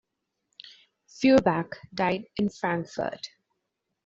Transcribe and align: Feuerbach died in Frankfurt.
Feuerbach 1.05 1.77
died 1.93 2.25
in 2.37 2.49
Frankfurt. 2.49 3.29